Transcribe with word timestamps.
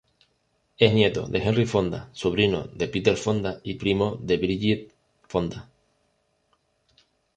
Es 0.79 0.93
nieto 0.93 1.27
de 1.27 1.37
Henry 1.39 1.67
Fonda, 1.67 2.09
sobrino 2.11 2.63
de 2.73 2.87
Peter 2.87 3.15
Fonda 3.15 3.59
y 3.61 3.75
primo 3.75 4.15
de 4.15 4.37
Bridget 4.39 4.91
Fonda. 5.27 5.69